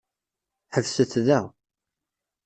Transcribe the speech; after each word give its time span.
Ḥebset 0.73 1.13
da. 1.27 1.39